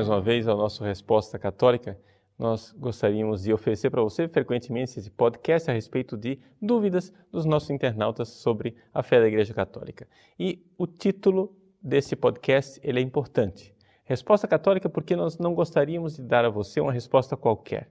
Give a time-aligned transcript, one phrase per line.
[0.00, 1.94] Mais uma vez ao nosso Resposta Católica.
[2.38, 7.68] Nós gostaríamos de oferecer para você frequentemente esse podcast a respeito de dúvidas dos nossos
[7.68, 10.08] internautas sobre a fé da Igreja Católica.
[10.38, 13.74] E o título desse podcast ele é importante.
[14.02, 17.86] Resposta Católica porque nós não gostaríamos de dar a você uma resposta qualquer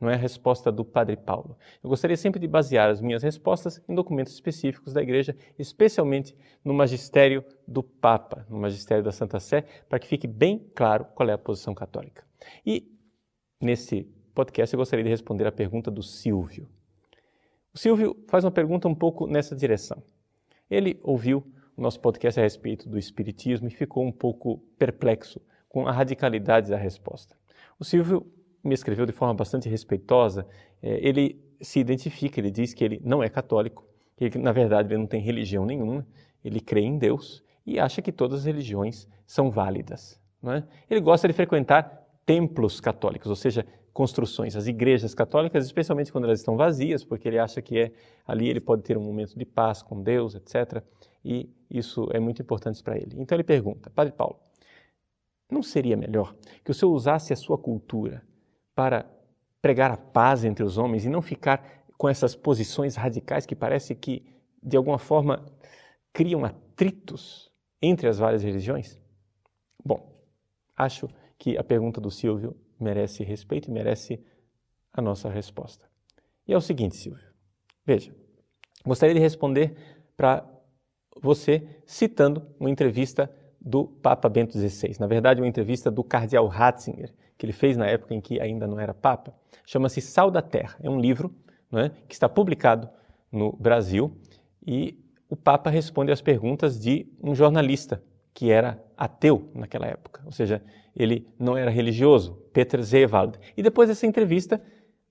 [0.00, 1.56] não é a resposta do Padre Paulo.
[1.82, 6.74] Eu gostaria sempre de basear as minhas respostas em documentos específicos da Igreja, especialmente no
[6.74, 11.32] magistério do Papa, no magistério da Santa Sé, para que fique bem claro qual é
[11.32, 12.24] a posição católica.
[12.64, 12.86] E
[13.60, 14.04] nesse
[14.34, 16.68] podcast eu gostaria de responder a pergunta do Silvio.
[17.72, 20.02] O Silvio faz uma pergunta um pouco nessa direção.
[20.70, 25.86] Ele ouviu o nosso podcast a respeito do Espiritismo e ficou um pouco perplexo com
[25.86, 27.36] a radicalidade da resposta.
[27.78, 28.26] O Silvio
[28.66, 30.46] me escreveu de forma bastante respeitosa,
[30.82, 34.98] é, ele se identifica, ele diz que ele não é católico, que na verdade ele
[34.98, 36.06] não tem religião nenhuma,
[36.44, 40.20] ele crê em Deus e acha que todas as religiões são válidas.
[40.44, 40.62] É?
[40.88, 46.40] Ele gosta de frequentar templos católicos, ou seja, construções, as igrejas católicas, especialmente quando elas
[46.40, 47.92] estão vazias, porque ele acha que é
[48.26, 50.82] ali ele pode ter um momento de paz com Deus, etc.
[51.24, 53.16] E isso é muito importante para ele.
[53.16, 54.38] Então ele pergunta, Padre Paulo,
[55.50, 58.22] não seria melhor que o senhor usasse a sua cultura
[58.76, 59.10] para
[59.60, 63.94] pregar a paz entre os homens e não ficar com essas posições radicais que parece
[63.94, 64.24] que,
[64.62, 65.44] de alguma forma,
[66.12, 67.50] criam atritos
[67.80, 69.00] entre as várias religiões?
[69.82, 70.14] Bom,
[70.76, 74.22] acho que a pergunta do Silvio merece respeito e merece
[74.92, 75.88] a nossa resposta.
[76.46, 77.26] E é o seguinte, Silvio.
[77.84, 78.14] Veja,
[78.84, 79.74] gostaria de responder
[80.16, 80.46] para
[81.20, 83.30] você citando uma entrevista
[83.66, 84.96] do Papa Bento XVI.
[85.00, 88.64] Na verdade, uma entrevista do cardeal Ratzinger, que ele fez na época em que ainda
[88.64, 89.34] não era Papa.
[89.66, 90.76] Chama-se Sal da Terra.
[90.80, 91.34] É um livro
[91.72, 92.88] é, que está publicado
[93.30, 94.16] no Brasil
[94.64, 94.96] e
[95.28, 98.00] o Papa responde às perguntas de um jornalista
[98.32, 100.62] que era ateu naquela época, ou seja,
[100.94, 103.38] ele não era religioso, Peter Zewald.
[103.56, 104.62] E depois dessa entrevista,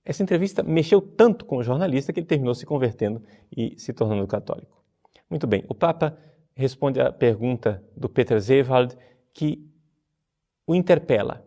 [0.04, 3.22] essa entrevista mexeu tanto com o jornalista que ele terminou se convertendo
[3.54, 4.82] e se tornando católico.
[5.28, 6.16] Muito bem, o Papa
[6.56, 8.96] responde à pergunta do Peter Zewald
[9.32, 9.62] que
[10.66, 11.46] o interpela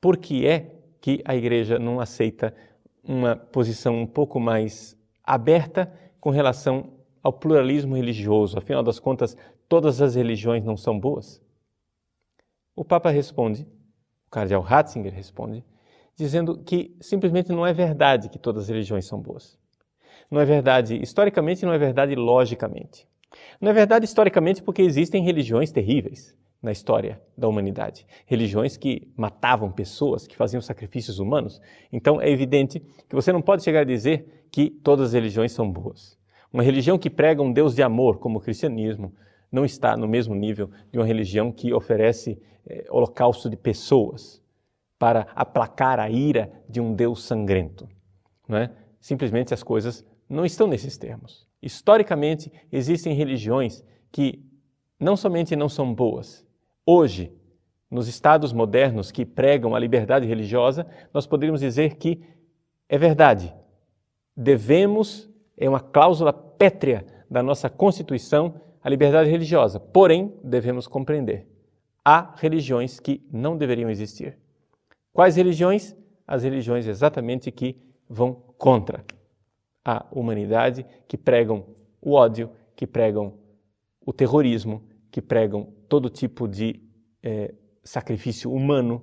[0.00, 2.54] por que é que a igreja não aceita
[3.02, 6.92] uma posição um pouco mais aberta com relação
[7.22, 8.58] ao pluralismo religioso?
[8.58, 9.36] Afinal das contas,
[9.68, 11.42] todas as religiões não são boas?
[12.74, 13.66] O Papa responde,
[14.26, 15.64] o cardeal Ratzinger responde,
[16.16, 19.58] dizendo que simplesmente não é verdade que todas as religiões são boas.
[20.30, 23.06] Não é verdade historicamente, não é verdade logicamente.
[23.60, 28.06] Não é verdade historicamente porque existem religiões terríveis na história da humanidade.
[28.26, 31.60] Religiões que matavam pessoas, que faziam sacrifícios humanos.
[31.92, 35.70] Então é evidente que você não pode chegar a dizer que todas as religiões são
[35.70, 36.18] boas.
[36.52, 39.14] Uma religião que prega um Deus de amor, como o cristianismo,
[39.52, 44.42] não está no mesmo nível de uma religião que oferece eh, holocausto de pessoas
[44.98, 47.88] para aplacar a ira de um Deus sangrento.
[48.48, 48.70] Não é?
[49.00, 51.47] Simplesmente as coisas não estão nesses termos.
[51.62, 54.44] Historicamente, existem religiões que
[54.98, 56.46] não somente não são boas,
[56.90, 57.30] Hoje,
[57.90, 62.24] nos estados modernos que pregam a liberdade religiosa, nós poderíamos dizer que
[62.88, 63.54] é verdade.
[64.34, 69.78] Devemos, é uma cláusula pétrea da nossa Constituição, a liberdade religiosa.
[69.78, 71.46] Porém, devemos compreender:
[72.02, 74.38] há religiões que não deveriam existir.
[75.12, 75.94] Quais religiões?
[76.26, 77.76] As religiões exatamente que
[78.08, 79.04] vão contra
[79.90, 81.64] a humanidade, que pregam
[81.98, 83.38] o ódio, que pregam
[84.04, 86.82] o terrorismo, que pregam todo tipo de
[87.22, 89.02] é, sacrifício humano,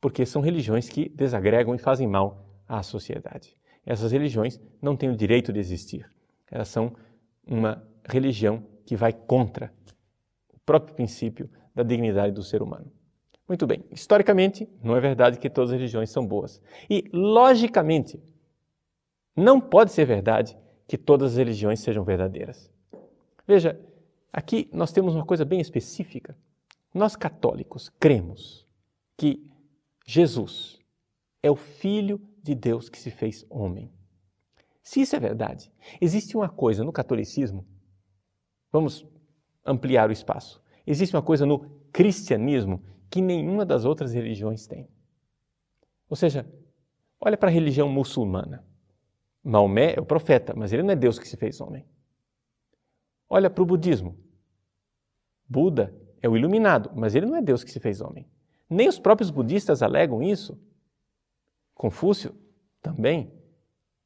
[0.00, 3.56] porque são religiões que desagregam e fazem mal à sociedade.
[3.84, 6.10] Essas religiões não têm o direito de existir.
[6.50, 6.92] Elas são
[7.46, 9.72] uma religião que vai contra
[10.52, 12.90] o próprio princípio da dignidade do ser humano.
[13.48, 16.60] Muito bem, historicamente, não é verdade que todas as religiões são boas.
[16.90, 18.20] E, logicamente,
[19.36, 20.56] não pode ser verdade
[20.88, 22.70] que todas as religiões sejam verdadeiras.
[23.46, 23.78] Veja,
[24.36, 26.36] Aqui nós temos uma coisa bem específica.
[26.92, 28.66] Nós católicos cremos
[29.16, 29.50] que
[30.04, 30.78] Jesus
[31.42, 33.90] é o Filho de Deus que se fez homem.
[34.82, 35.72] Se isso é verdade,
[36.02, 37.66] existe uma coisa no catolicismo,
[38.70, 39.06] vamos
[39.64, 40.62] ampliar o espaço.
[40.86, 41.60] Existe uma coisa no
[41.90, 44.86] cristianismo que nenhuma das outras religiões tem.
[46.10, 46.46] Ou seja,
[47.18, 48.62] olha para a religião muçulmana.
[49.46, 51.86] Maomé é o profeta, mas ele não é Deus que se fez homem.
[53.28, 54.18] Olha para o budismo.
[55.48, 58.28] Buda é o iluminado, mas ele não é Deus que se fez homem.
[58.68, 60.60] Nem os próprios budistas alegam isso.
[61.74, 62.34] Confúcio
[62.82, 63.32] também,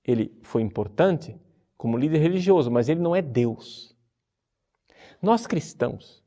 [0.05, 1.41] ele foi importante
[1.75, 3.97] como líder religioso, mas ele não é Deus.
[5.23, 6.23] Nós cristãos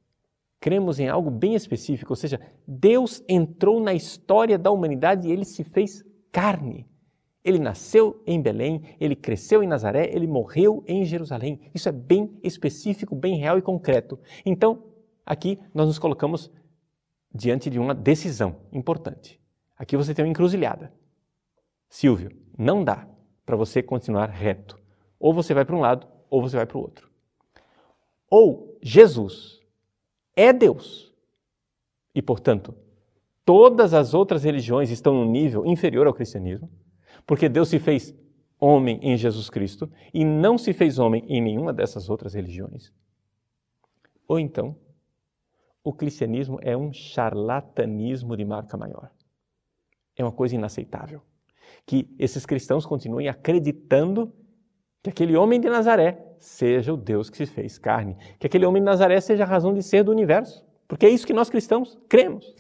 [0.60, 5.46] cremos em algo bem específico, ou seja, Deus entrou na história da humanidade e ele
[5.46, 6.88] se fez carne.
[7.44, 11.60] Ele nasceu em Belém, ele cresceu em Nazaré, ele morreu em Jerusalém.
[11.74, 14.18] Isso é bem específico, bem real e concreto.
[14.46, 14.84] Então,
[15.26, 16.50] aqui nós nos colocamos
[17.34, 19.42] diante de uma decisão importante.
[19.78, 20.94] Aqui você tem uma encruzilhada.
[21.90, 23.08] Silvio, não dá
[23.46, 24.80] para você continuar reto.
[25.20, 27.10] Ou você vai para um lado, ou você vai para o outro.
[28.30, 29.60] Ou Jesus
[30.36, 31.14] é Deus
[32.16, 32.74] e, portanto,
[33.46, 36.70] todas as outras religiões estão num nível inferior ao cristianismo
[37.26, 38.14] porque Deus se fez
[38.60, 42.92] homem em Jesus Cristo e não se fez homem em nenhuma dessas outras religiões.
[44.28, 44.76] Ou então,
[45.84, 49.12] o cristianismo é um charlatanismo de marca maior.
[50.16, 51.22] É uma coisa inaceitável.
[51.86, 54.32] Que esses cristãos continuem acreditando
[55.02, 58.82] que aquele homem de Nazaré seja o Deus que se fez carne, que aquele homem
[58.82, 62.00] de Nazaré seja a razão de ser do universo, porque é isso que nós cristãos
[62.08, 62.56] cremos.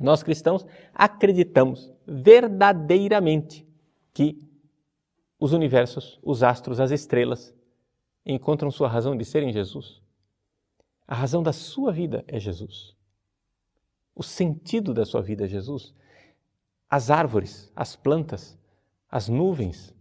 [0.00, 3.66] Nós cristãos acreditamos verdadeiramente
[4.12, 4.38] que
[5.38, 7.54] os universos, os astros, as estrelas
[8.24, 10.00] encontram sua razão de ser em Jesus.
[11.06, 12.96] A razão da sua vida é Jesus.
[14.14, 15.94] O sentido da sua vida é Jesus.
[16.88, 18.58] As árvores, as plantas,
[19.10, 19.94] as nuvens,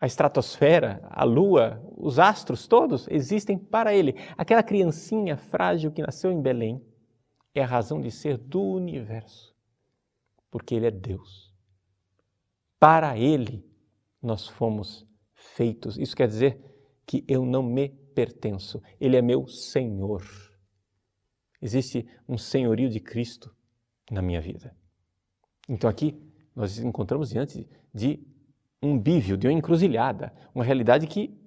[0.00, 4.14] a estratosfera, a lua, os astros, todos existem para ele.
[4.36, 6.82] Aquela criancinha frágil que nasceu em Belém
[7.54, 9.54] é a razão de ser do universo,
[10.50, 11.50] porque ele é Deus.
[12.78, 13.64] Para Ele
[14.22, 15.98] nós fomos feitos.
[15.98, 16.58] Isso quer dizer
[17.06, 20.22] que eu não me pertenço, Ele é meu Senhor.
[21.60, 23.54] Existe um senhorio de Cristo
[24.10, 24.74] na minha vida.
[25.68, 26.18] Então aqui
[26.54, 28.26] nós encontramos diante de
[28.82, 31.38] um bívio, de uma encruzilhada, uma realidade que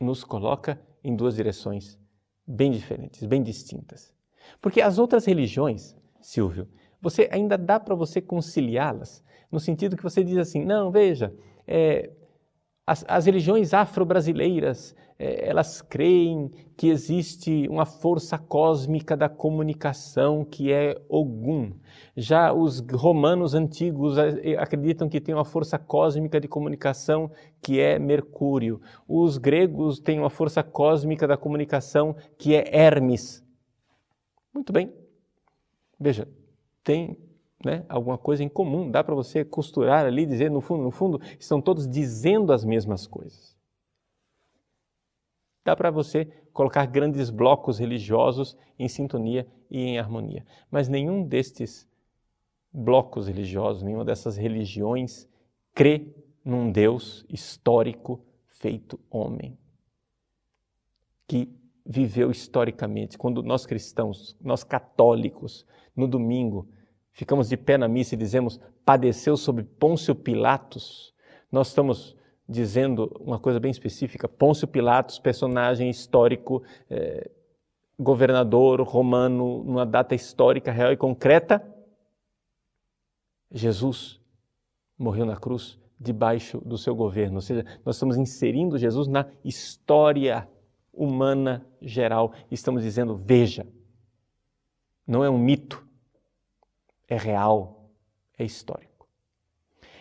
[0.00, 1.98] nos coloca em duas direções
[2.46, 4.12] bem diferentes, bem distintas.
[4.60, 6.68] Porque as outras religiões, Silvio,
[7.00, 11.34] você ainda dá para você conciliá-las no sentido que você diz assim, não, veja,
[11.66, 12.10] é,
[12.86, 20.72] as, as, religiões afro-brasileiras, é, elas creem que existe uma força cósmica da comunicação que
[20.72, 21.72] é Ogum.
[22.16, 27.30] Já os romanos antigos é, acreditam que tem uma força cósmica de comunicação
[27.60, 28.80] que é Mercúrio.
[29.06, 33.44] Os gregos têm uma força cósmica da comunicação que é Hermes.
[34.54, 34.92] Muito bem.
[35.98, 36.26] Veja,
[36.82, 37.16] tem
[37.64, 41.20] né, alguma coisa em comum, dá para você costurar ali, dizer no fundo, no fundo,
[41.38, 43.56] estão todos dizendo as mesmas coisas.
[45.64, 51.88] Dá para você colocar grandes blocos religiosos em sintonia e em harmonia, mas nenhum destes
[52.72, 55.28] blocos religiosos, nenhuma dessas religiões
[55.74, 59.58] crê num Deus histórico feito homem,
[61.26, 61.48] que
[61.84, 63.18] viveu historicamente.
[63.18, 65.66] Quando nós cristãos, nós católicos,
[66.00, 66.68] no domingo,
[67.12, 71.14] ficamos de pé na missa e dizemos padeceu sobre Pôncio Pilatos,
[71.50, 72.16] nós estamos
[72.48, 74.28] dizendo uma coisa bem específica.
[74.28, 77.30] Pôncio Pilatos, personagem histórico, eh,
[77.98, 81.64] governador romano, numa data histórica, real e concreta.
[83.52, 84.20] Jesus
[84.98, 90.48] morreu na cruz debaixo do seu governo, ou seja, nós estamos inserindo Jesus na história
[90.92, 92.32] humana geral.
[92.50, 93.66] Estamos dizendo, veja,
[95.06, 95.86] não é um mito,
[97.10, 97.90] é real,
[98.38, 99.08] é histórico.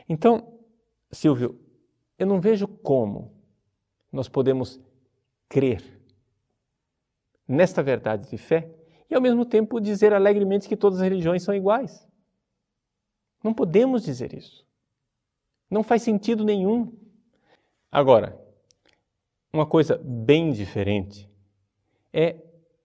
[0.07, 0.59] Então,
[1.11, 1.59] Silvio,
[2.17, 3.33] eu não vejo como
[4.11, 4.79] nós podemos
[5.49, 5.99] crer
[7.47, 8.71] nesta verdade de fé
[9.09, 12.07] e ao mesmo tempo dizer alegremente que todas as religiões são iguais.
[13.43, 14.63] Não podemos dizer isso.
[15.69, 16.93] Não faz sentido nenhum.
[17.91, 18.39] Agora,
[19.51, 21.27] uma coisa bem diferente
[22.13, 22.37] é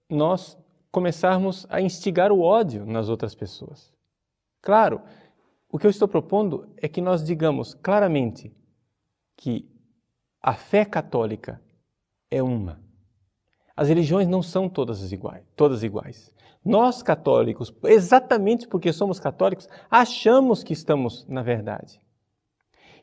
[0.08, 0.58] nós
[0.90, 3.93] começarmos a instigar o ódio nas outras pessoas.
[4.64, 5.02] Claro,
[5.70, 8.50] o que eu estou propondo é que nós digamos claramente
[9.36, 9.70] que
[10.40, 11.60] a fé católica
[12.30, 12.80] é uma.
[13.76, 16.32] As religiões não são todas iguais, todas iguais.
[16.64, 22.00] Nós católicos, exatamente porque somos católicos, achamos que estamos na verdade.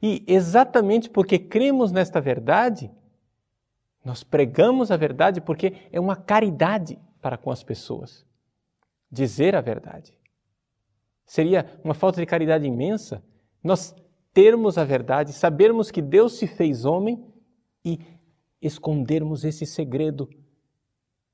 [0.01, 2.89] E exatamente porque cremos nesta verdade,
[4.03, 8.25] nós pregamos a verdade porque é uma caridade para com as pessoas.
[9.11, 10.19] Dizer a verdade.
[11.31, 13.23] Seria uma falta de caridade imensa
[13.63, 13.95] nós
[14.33, 17.25] termos a verdade, sabermos que Deus se fez homem
[17.85, 17.99] e
[18.61, 20.27] escondermos esse segredo.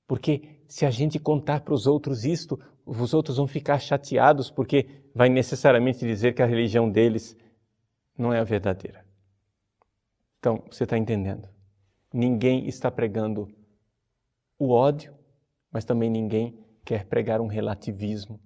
[0.05, 4.87] Porque se a gente contar para os outros isto, os outros vão ficar chateados, porque
[5.15, 7.35] vai necessariamente dizer que a religião deles
[8.15, 9.03] não é a verdadeira.
[10.37, 11.49] Então, você está entendendo?
[12.13, 13.49] Ninguém está pregando
[14.59, 15.11] o ódio,
[15.71, 18.39] mas também ninguém quer pregar um relativismo.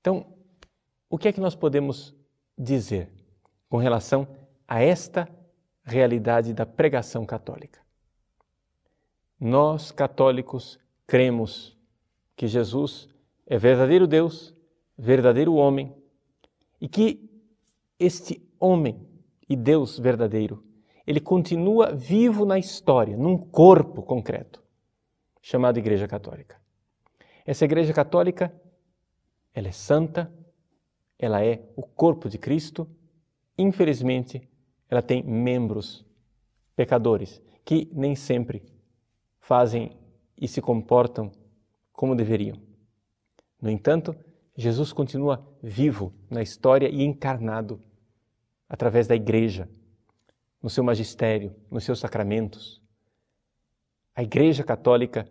[0.00, 0.26] Então,
[1.08, 2.14] o que é que nós podemos
[2.56, 3.12] dizer
[3.68, 4.26] com relação
[4.66, 5.28] a esta
[5.82, 7.80] realidade da pregação católica?
[9.38, 11.76] Nós, católicos, cremos
[12.36, 13.08] que Jesus
[13.46, 14.54] é verdadeiro Deus,
[14.96, 15.94] verdadeiro homem
[16.80, 17.28] e que
[17.98, 19.06] este homem
[19.48, 20.64] e Deus verdadeiro,
[21.06, 24.62] ele continua vivo na história, num corpo concreto,
[25.42, 26.60] chamado Igreja Católica.
[27.44, 28.54] Essa Igreja Católica,
[29.54, 30.32] ela é santa,
[31.18, 32.88] ela é o corpo de Cristo.
[33.58, 34.48] Infelizmente,
[34.88, 36.04] ela tem membros
[36.74, 38.62] pecadores que nem sempre
[39.38, 39.96] fazem
[40.36, 41.30] e se comportam
[41.92, 42.56] como deveriam.
[43.60, 44.16] No entanto,
[44.56, 47.80] Jesus continua vivo na história e encarnado
[48.68, 49.68] através da igreja,
[50.62, 52.80] no seu magistério, nos seus sacramentos.
[54.14, 55.28] A Igreja Católica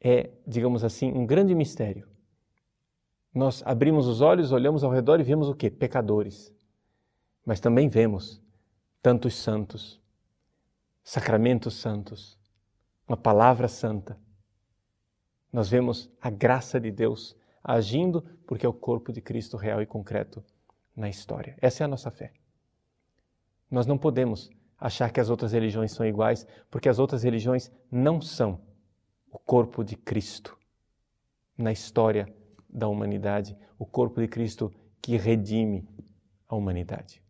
[0.00, 2.06] é, digamos assim, um grande mistério.
[3.36, 5.70] Nós abrimos os olhos, olhamos ao redor e vemos o que?
[5.70, 6.54] Pecadores.
[7.44, 8.42] Mas também vemos
[9.02, 10.00] tantos santos,
[11.04, 12.38] sacramentos santos,
[13.06, 14.18] uma palavra santa.
[15.52, 19.86] Nós vemos a graça de Deus agindo porque é o corpo de Cristo real e
[19.86, 20.42] concreto
[20.96, 21.58] na história.
[21.60, 22.32] Essa é a nossa fé.
[23.70, 24.50] Nós não podemos
[24.80, 28.62] achar que as outras religiões são iguais, porque as outras religiões não são
[29.30, 30.58] o corpo de Cristo
[31.58, 32.34] na história
[32.76, 35.88] da humanidade, o corpo de Cristo que redime
[36.46, 37.22] a humanidade.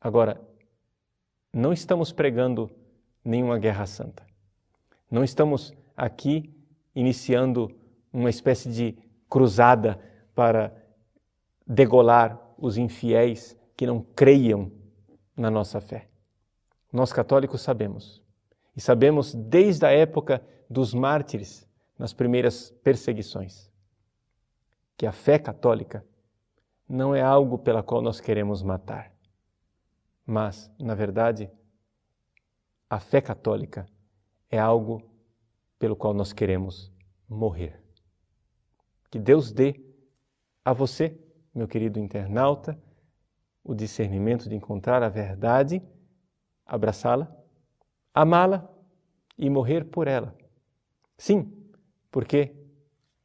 [0.00, 0.40] Agora,
[1.52, 2.70] não estamos pregando
[3.24, 4.24] nenhuma guerra santa.
[5.10, 6.54] Não estamos aqui
[6.94, 7.68] iniciando
[8.12, 8.96] uma espécie de
[9.28, 10.00] cruzada
[10.36, 10.72] para
[11.66, 14.70] degolar os infiéis que não creiam
[15.36, 16.08] na nossa fé.
[16.92, 18.22] Nós católicos sabemos,
[18.76, 23.71] e sabemos desde a época dos mártires, nas primeiras perseguições,
[25.02, 26.06] que a fé católica
[26.88, 29.12] não é algo pela qual nós queremos matar,
[30.24, 31.50] mas, na verdade,
[32.88, 33.84] a fé católica
[34.48, 35.02] é algo
[35.76, 36.92] pelo qual nós queremos
[37.28, 37.82] morrer.
[39.10, 39.74] Que Deus dê
[40.64, 41.20] a você,
[41.52, 42.80] meu querido internauta,
[43.64, 45.82] o discernimento de encontrar a verdade,
[46.64, 47.28] abraçá-la,
[48.14, 48.72] amá-la
[49.36, 50.32] e morrer por ela.
[51.18, 51.52] Sim,
[52.08, 52.54] porque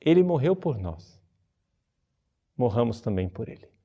[0.02, 1.17] Ele morreu por nós.
[2.58, 3.77] Morramos também por Ele.